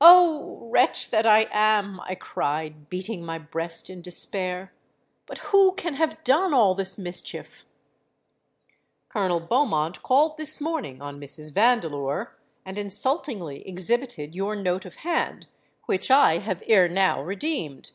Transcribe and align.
'—'Oh! 0.00 0.70
wretch 0.72 1.10
that 1.10 1.26
I 1.26 1.48
am!' 1.52 2.00
I 2.00 2.14
cried, 2.14 2.88
beating 2.88 3.22
my 3.22 3.36
breast 3.36 3.90
in 3.90 4.00
despair. 4.00 4.72
'But 5.26 5.36
who 5.52 5.74
can 5.74 5.92
have 5.96 6.24
done 6.24 6.54
all 6.54 6.74
this 6.74 6.96
mischief?'—'Colonel 6.96 9.40
Beaumont 9.40 10.02
called 10.02 10.38
this 10.38 10.62
morning 10.62 11.02
on 11.02 11.20
Mrs. 11.20 11.52
Vandeleur, 11.52 12.34
and 12.64 12.78
insultingly 12.78 13.68
exhibited 13.68 14.34
your 14.34 14.56
note 14.56 14.86
of 14.86 14.94
hand, 15.04 15.46
which 15.84 16.10
I 16.10 16.38
have 16.38 16.62
ere 16.66 16.88
now 16.88 17.20
redeemed.' 17.22 17.90